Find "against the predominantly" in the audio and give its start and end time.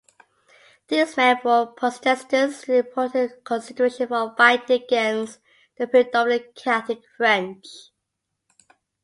4.81-6.51